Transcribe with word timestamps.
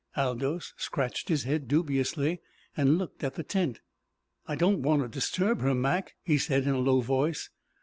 Aldous 0.17 0.73
scratched 0.77 1.29
his 1.29 1.43
head 1.43 1.67
dubiously, 1.67 2.41
and 2.75 2.97
looked 2.97 3.23
at 3.23 3.35
the 3.35 3.43
tent. 3.43 3.81
"I 4.47 4.55
don't 4.55 4.81
want 4.81 5.03
to 5.03 5.07
disturb 5.07 5.61
her, 5.61 5.75
Mac," 5.75 6.15
he 6.23 6.39
said 6.39 6.63
in 6.63 6.73
a 6.73 6.79
low 6.79 7.01
voice. 7.01 7.51